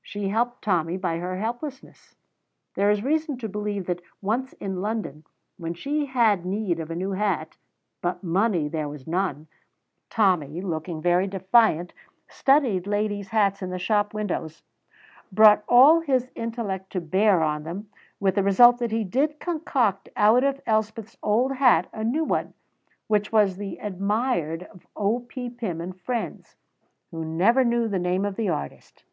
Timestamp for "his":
16.00-16.30